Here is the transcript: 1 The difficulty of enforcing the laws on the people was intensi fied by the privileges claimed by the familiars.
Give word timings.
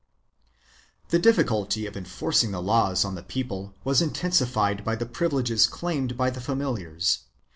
1 1.09 1.09
The 1.09 1.19
difficulty 1.19 1.85
of 1.85 1.95
enforcing 1.95 2.49
the 2.49 2.59
laws 2.63 3.05
on 3.05 3.13
the 3.13 3.21
people 3.21 3.75
was 3.83 4.01
intensi 4.01 4.47
fied 4.47 4.83
by 4.83 4.95
the 4.95 5.05
privileges 5.05 5.67
claimed 5.67 6.17
by 6.17 6.31
the 6.31 6.41
familiars. 6.41 7.19